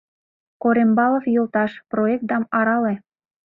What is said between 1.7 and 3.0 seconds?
проектдам арале...